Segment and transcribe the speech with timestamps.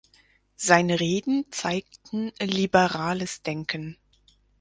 [0.55, 3.97] Seine Reden zeigten liberales Denken.